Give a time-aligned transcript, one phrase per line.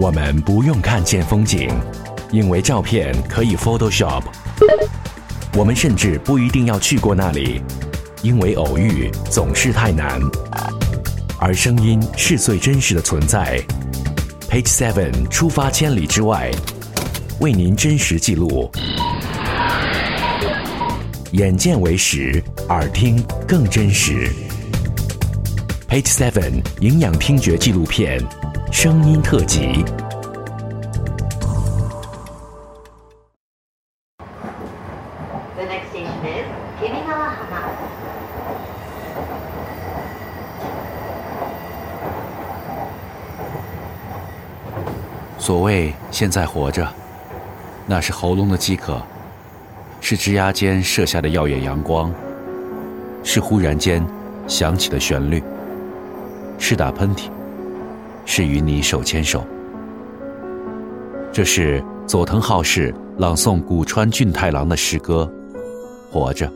[0.00, 1.68] 我们不用看见风景，
[2.30, 4.22] 因为照片可以 Photoshop。
[5.54, 7.60] 我们甚至不一定要去过那里，
[8.22, 10.18] 因为偶遇总是太难。
[11.38, 13.62] 而声音是最真实的存在。
[14.48, 16.50] Page Seven 出发千里之外，
[17.40, 18.70] 为您真实记录。
[21.32, 24.30] 眼见为实，耳听更真实。
[25.90, 28.18] Page Seven 营养听觉纪录片。
[28.72, 29.84] 声音特辑。
[45.38, 46.86] 所谓现在活着，
[47.86, 49.02] 那是喉咙的饥渴，
[50.00, 52.12] 是枝桠间射下的耀眼阳光，
[53.24, 54.06] 是忽然间
[54.46, 55.42] 响起的旋律，
[56.56, 57.30] 是打喷嚏。
[58.24, 59.44] 是与你手牵手。
[61.32, 65.30] 这是佐藤浩市朗诵古川俊太郎的诗歌
[66.12, 66.46] 《活着》。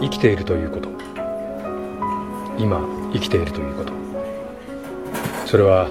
[0.00, 0.88] 生きているということ。
[2.58, 2.80] 今
[3.12, 3.92] 生きているということ。
[5.46, 5.88] それは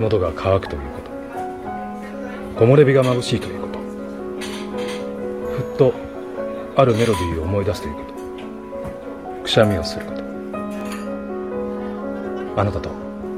[0.00, 1.00] 喉が渇くというこ
[2.56, 2.64] と。
[2.64, 3.78] 木漏れ日が眩しいということ。
[5.54, 5.92] ふっと
[6.76, 9.42] あるメロディーを思い出すということ。
[9.42, 10.19] くしゃみをすること。
[12.56, 12.90] あなたと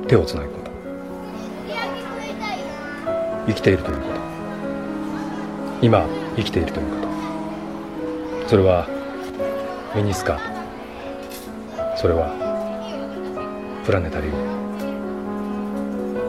[0.09, 0.71] 手をつなぐこと。
[3.47, 4.13] 生きているということ。
[5.83, 6.97] 今生きているというこ
[8.45, 8.49] と。
[8.49, 8.87] それは
[9.95, 10.43] ミニスカート。
[11.97, 12.33] それは
[13.85, 14.37] プラネタリウム。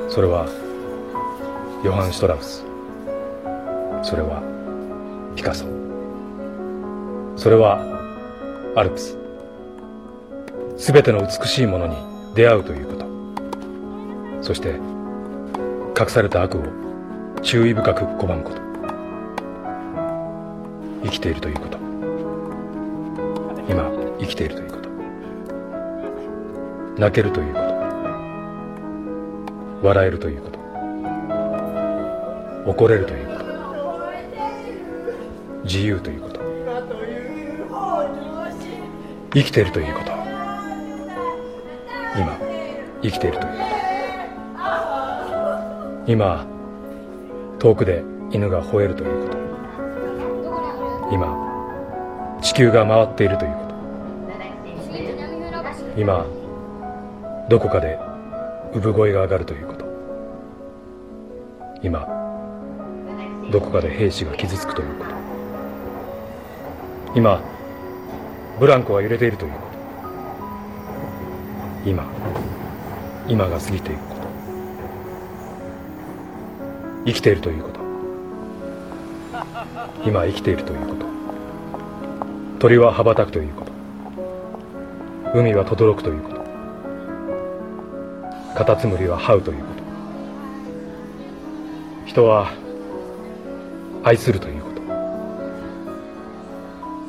[0.10, 0.46] それは
[1.84, 2.64] ヨハン・シュトラウス。
[4.04, 4.42] それは
[5.36, 5.66] ピカソ。
[7.36, 7.80] それは
[8.76, 9.18] アルプス。
[10.78, 13.06] すべての美しいものに出会うということ。
[14.42, 14.80] そして
[16.00, 16.64] 隠された悪を
[17.42, 18.62] 注意深く拒むこと。
[21.04, 21.78] 生きているということ。
[23.70, 24.90] 今生きているということ。
[26.98, 27.66] 泣けるということ。
[29.88, 30.60] 笑えるということ。
[32.72, 33.44] 怒れるということ。
[35.66, 36.40] 自由ということ。
[39.34, 40.13] 生きているということ。
[43.04, 43.54] 生きているという
[46.08, 46.46] 今
[47.60, 49.44] 遠くで犬が吠えるということ。
[51.12, 53.74] 今地球が回っているということ。
[55.96, 56.26] 今
[57.50, 58.00] どこかで
[58.74, 59.86] 産声が上がるということ。
[61.84, 62.08] 今
[63.52, 65.12] どこかで兵士が傷つくということ。
[67.16, 67.42] 今
[68.60, 69.60] ブランコが揺れているというこ
[71.86, 71.90] と。
[71.90, 72.04] 今
[73.28, 74.22] 今が過ぎていくこと。
[77.06, 77.80] 生きているということ。
[80.06, 81.06] 今生きているということ。
[82.60, 83.72] 鳥は羽ばたくということ。
[85.34, 86.44] 海は轟くということ。
[88.56, 89.84] カタツムリは這うということ。
[92.06, 92.52] 人は
[94.04, 94.82] 愛するということ。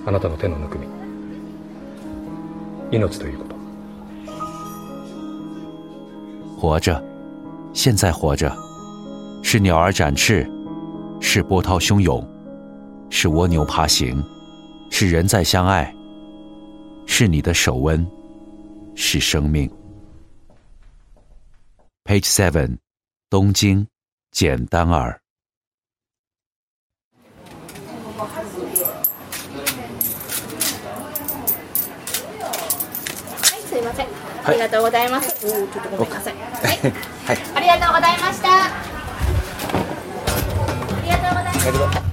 [0.07, 0.87] あなたの手のぬくみ。
[2.93, 3.54] 命ということ。
[6.57, 7.03] 活着，
[7.75, 8.55] 现在活着，
[9.43, 10.49] 是鸟儿展翅，
[11.21, 12.27] 是波涛汹涌，
[13.11, 14.23] 是蜗牛爬行，
[14.91, 15.95] 是人在相爱，
[17.07, 18.07] 是你的手温，
[18.95, 19.71] 是生命。
[22.05, 22.79] Page Seven，
[23.29, 23.87] 东京，
[24.31, 25.21] 简单儿。
[33.74, 34.08] すいません。
[34.46, 35.46] ありがとうございます。
[35.46, 36.34] おお、ちょっとごめんなさい。
[36.36, 36.40] は
[36.74, 36.78] い。
[37.26, 38.50] はいありがとうございました。
[38.50, 38.70] あ
[41.04, 42.10] りがとうございます。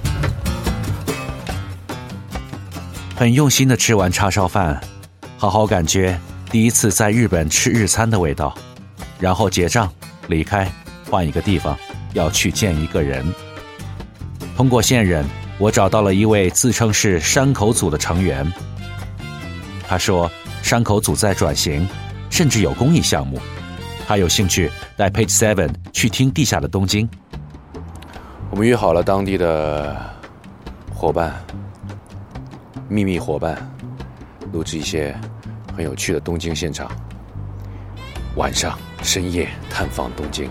[3.17, 4.79] 很用心的吃完叉烧饭，
[5.39, 6.19] 好好感觉
[6.51, 8.53] 第一次在日本吃日餐的味道，
[9.19, 9.91] 然后结账
[10.27, 10.71] 离开，
[11.09, 11.75] 换一个地方，
[12.13, 13.25] 要去见一个人。
[14.55, 15.25] 通过线人，
[15.57, 18.53] 我找到了一位自称是山口组的成员。
[19.87, 20.29] 他说，
[20.62, 21.86] 山口组在转型，
[22.30, 23.38] 甚至有公益项目。
[24.06, 27.08] 他有兴趣带 Page Seven 去听地下的东京。
[28.50, 29.96] 我们约好了当地的
[30.94, 31.34] 伙伴，
[32.88, 33.56] 秘密伙伴，
[34.52, 35.14] 录制一些
[35.76, 36.90] 很有趣的东京现场。
[38.36, 40.48] 晚上深夜探访东京。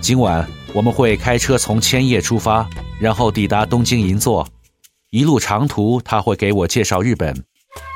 [0.00, 2.68] 今晚我们会开车从千叶出发，
[3.00, 4.46] 然后抵达东京银座。
[5.08, 7.34] 一路长途，他会给我介绍日本，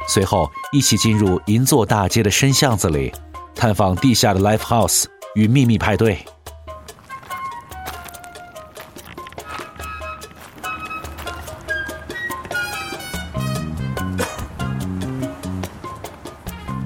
[0.09, 3.13] 随后一起进入银座大街的深巷子里，
[3.55, 5.05] 探访地下的 live house
[5.35, 6.19] 与秘密派对。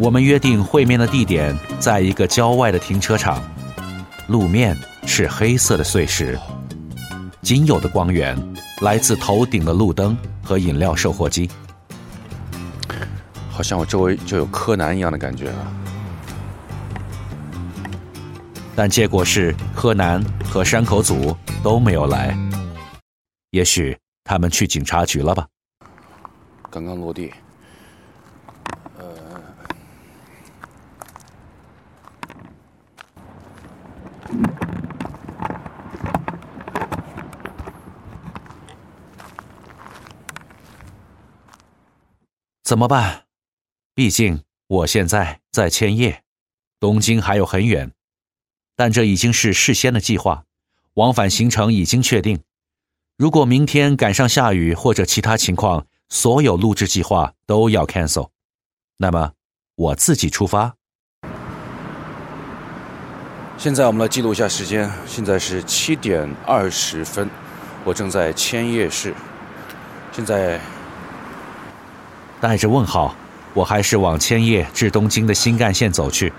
[0.01, 3.41] 我们约定会面的地点在一个郊外的停车场，
[4.27, 4.77] 路面
[5.17, 6.37] 是黑色的碎石，
[7.41, 8.37] 仅有的光源
[8.83, 11.49] 来自头顶的路灯和饮料售货机。
[13.49, 15.73] 好像我周围就有柯南一样的感觉啊！
[18.75, 21.33] 但结果是柯南和山口组
[21.63, 22.37] 都没有来，
[23.51, 25.47] 也许他们去警察局了吧？
[26.73, 27.33] 刚刚落地。
[42.65, 43.25] 怎么办？
[43.95, 46.23] 毕竟我现在在千叶，
[46.81, 47.93] 东京还有很远，
[48.75, 50.45] 但这已经是事先的计划，
[50.95, 52.41] 往返行程已经确定。
[53.19, 58.31] 如果明天赶上下雨或者其他情况，所有录制计划都要 cancel，
[58.97, 59.33] 那么
[59.75, 60.77] 我自己出发。
[63.59, 67.29] 现在我们来记录一下时间，现在是七点二十分，
[67.85, 69.15] 我正在千叶市，
[70.11, 70.59] 现在。
[72.45, 73.17] 带着问号，
[73.55, 76.31] 我还是往千叶至东京的新干线走去，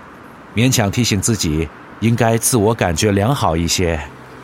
[0.54, 1.68] 勉强提醒自己
[1.98, 4.00] 应该自我感觉良好一些。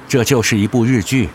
[0.08, 1.28] 这就是一部日剧。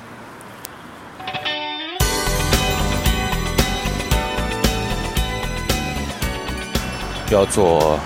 [7.31, 7.97] 要坐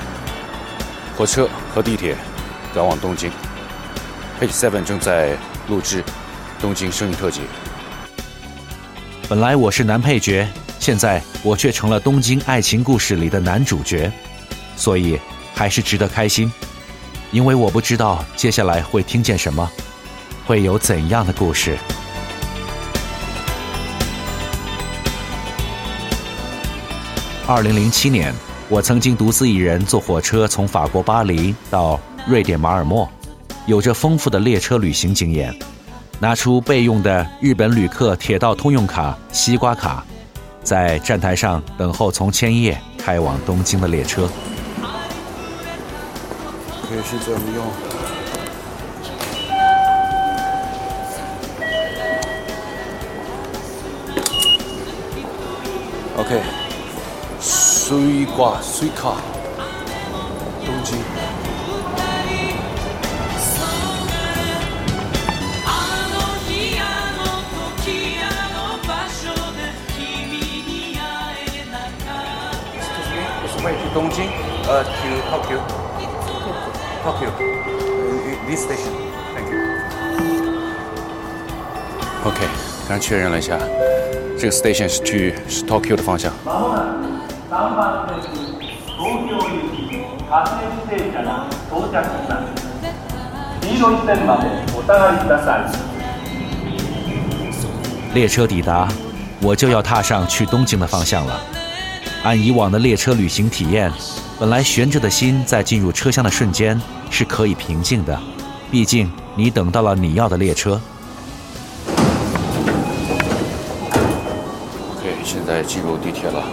[1.18, 2.16] 火车和地铁
[2.72, 3.32] 赶往东京。
[4.40, 5.36] Page Seven 正在
[5.68, 6.04] 录制
[6.60, 7.42] 东京生意特辑。
[9.28, 10.48] 本来我是男配角。
[10.82, 14.12] 现在我却成了东京爱情故事里的男主角，
[14.76, 15.18] 所以
[15.54, 16.52] 还是值得开心，
[17.32, 19.70] 因为我不知道接下来会听见什么，
[20.44, 21.78] 会有怎样的故事。
[27.46, 28.34] 二零零七年，
[28.68, 33.08] 我曾经独自一人坐火车从法国巴黎到瑞典马尔默，
[33.68, 35.54] 有着丰富的列车旅行经验，
[36.18, 40.04] 拿出备用的日本旅客铁道通用卡——西瓜卡。
[40.64, 44.30] 在站台上等候从千叶开往东京的列车。
[46.88, 47.66] 可以是怎么用
[56.18, 56.42] ？OK，
[57.40, 59.16] 水挂水卡，
[60.66, 60.98] 东京。
[73.94, 74.30] 东京，
[74.68, 74.90] 呃，to
[75.30, 75.60] Tokyo。
[77.04, 77.30] Tokyo。
[78.48, 78.92] This station.
[79.36, 79.60] Thank you.
[82.24, 82.40] OK，
[82.88, 83.58] 刚刚确认了一下，
[84.40, 86.32] 这个 station 是去是 Tokyo 的方向。
[98.14, 98.88] 列车抵达，
[99.42, 101.42] 我就要踏上去东京的方向了。
[102.24, 103.92] 按以往的列车旅行体验，
[104.40, 108.20] 本来悬着的心在进入车厢的瞬间是可以平静的，
[108.70, 110.80] 毕竟你等到了你要的列车。
[115.00, 116.44] OK，现在进入地铁了，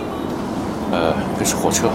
[0.91, 1.91] 呃，这是火车。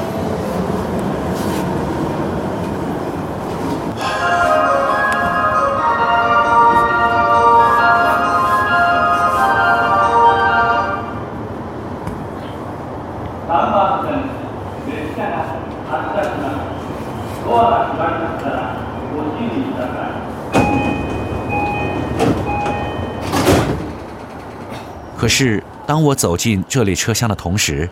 [25.17, 27.89] 可是，当我走进这列车厢的同时，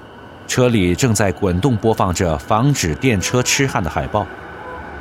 [0.48, 4.26] 车里正在滚动播放着防止电车痴汉的海报，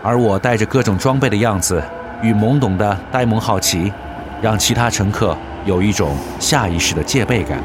[0.03, 1.83] 而我带着各种装备的样子
[2.23, 3.93] 与懵懂的呆萌好奇，
[4.41, 7.59] 让其他乘客有一种下意识的戒备感。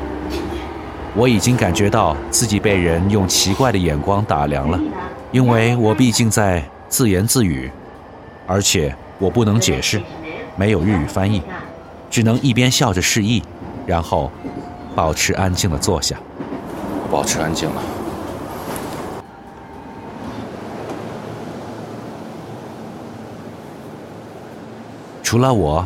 [1.15, 4.79] 我已经感觉到自己被人用奇怪的眼光打量了，
[5.31, 7.72] 因为我毕竟在自言自语，
[8.45, 10.01] 而且我不能解释，
[10.55, 11.41] 没有日语翻译，
[12.10, 13.41] 只能一边笑着示意，
[13.86, 14.31] 然后。
[14.95, 16.15] 保持安静的坐下。
[17.12, 17.81] 保持安静了。
[25.22, 25.86] 除了我，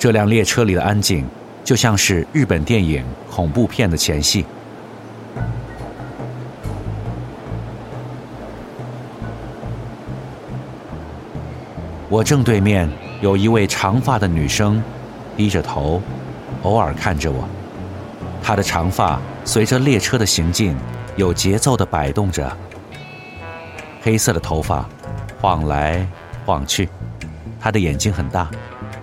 [0.00, 1.24] 这辆列车里的安静
[1.62, 4.44] 就像是日本电影恐怖片的前戏。
[12.10, 12.90] 我正对面
[13.20, 14.82] 有一位长发的女生，
[15.36, 16.02] 低着头，
[16.64, 17.48] 偶尔看着我。
[18.42, 20.76] 她的长发随着列车的行进，
[21.14, 22.50] 有节奏地摆动着。
[24.02, 24.84] 黑色的头发
[25.40, 26.04] 晃来
[26.44, 26.88] 晃去，
[27.60, 28.50] 她的眼睛很大，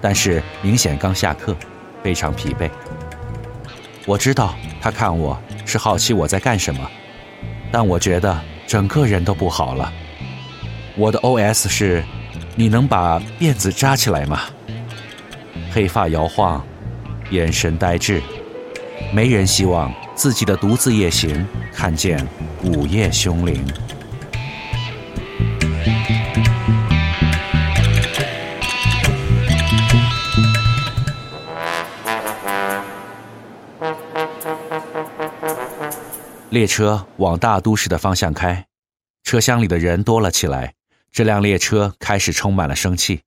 [0.01, 1.55] 但是明显刚下课，
[2.03, 2.69] 非常疲惫。
[4.05, 6.85] 我知道她看我是好奇我在干什么，
[7.71, 8.37] 但我觉得
[8.67, 9.89] 整个人都不好了。
[10.97, 12.03] 我的 O.S 是。
[12.59, 14.41] 你能把辫子扎起来吗？
[15.71, 16.65] 黑发摇晃，
[17.29, 18.19] 眼神呆滞，
[19.13, 22.27] 没人希望自己的独自夜行看见
[22.63, 23.63] 午夜凶铃。
[36.49, 38.65] 列车往大都市的方向开，
[39.23, 40.73] 车厢里的人多了起来。
[41.17, 43.25] 这辆列车开始充满了生气，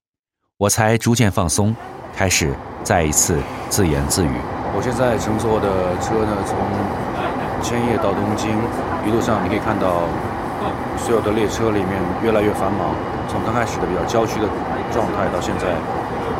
[0.62, 1.74] 我才逐渐放松，
[2.14, 2.54] 开始
[2.84, 4.30] 再一次自言自语。
[4.70, 6.54] 我现在乘坐的车呢，从
[7.58, 8.54] 千叶到东京，
[9.02, 10.06] 一路上你可以看到
[11.02, 12.94] 所有的列车里面越来越繁忙。
[13.26, 14.46] 从刚开始的比较郊区的
[14.94, 15.74] 状态，到现在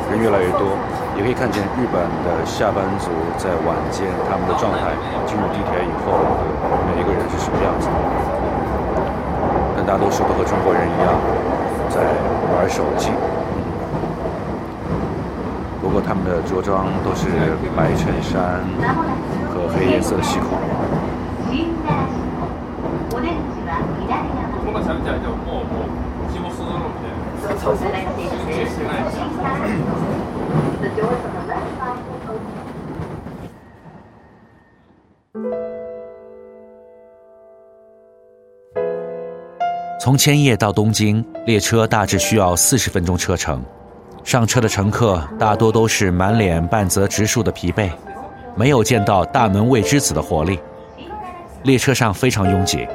[0.07, 0.79] 人越来越多，
[1.19, 4.95] 也可以看见日本的下班族在晚间他们的状态。
[5.27, 6.15] 进入地铁以后，
[6.87, 7.91] 每一个人是什么样子？
[9.91, 11.19] 大多数都和中国人一样。
[11.91, 11.99] 在
[12.55, 13.11] 玩手机，
[15.83, 17.27] 不过他们的着装都是
[17.77, 18.61] 白衬衫
[19.53, 20.47] 和黑颜色的西裤。
[40.01, 43.63] 从千叶到东京，列车大致需要四十分钟车程。
[44.25, 47.91] 上车的乘客大多都是满脸半泽直树的疲惫，
[48.57, 50.59] 没有见到大门未知子的活力。
[51.65, 52.89] 列车上非常拥挤，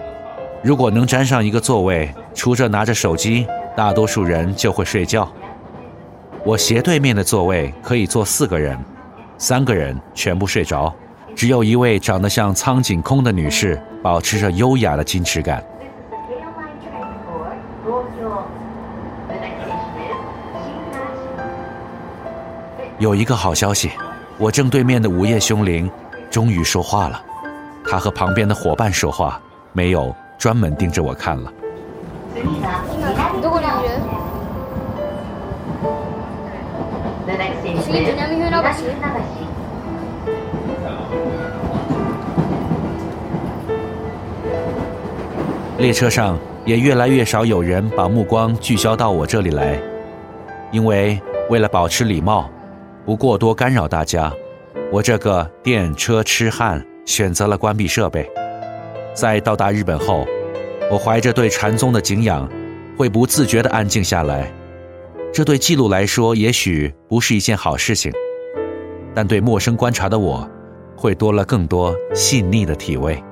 [0.64, 3.46] 如果能沾上一个座位，除着拿着手机，
[3.78, 5.32] 大多数人就会睡觉。
[6.44, 8.76] 我斜对面的座位可以坐四个人，
[9.38, 10.92] 三个人全部睡着，
[11.36, 15.64] 只有一位长得像苍井空的女士保持着优雅的矜持感。
[23.06, 23.92] 有一个好消息，
[24.40, 25.88] 我正对面的午夜凶铃
[26.32, 27.22] 终于说话了。
[27.88, 29.40] 他和旁边的伙伴说话，
[29.74, 31.54] 没有专门盯着我看了。
[45.78, 49.80] 列车上也越来越少有人把目光聚焦到我这里来，
[50.72, 51.22] 因为
[51.52, 52.50] 为了保持礼貌。
[53.06, 54.34] 不过多干扰大家，
[54.92, 58.28] 我这个电车痴汉选择了关闭设备。
[59.14, 60.26] 在到达日本后，
[60.90, 62.50] 我怀着对禅宗的敬仰，
[62.98, 64.52] 会不自觉地安静下来。
[65.32, 68.12] 这对记录来说，也许不是一件好事情，
[69.14, 70.50] 但对陌生观察的我，
[70.96, 73.24] 会多了更多细腻的体味。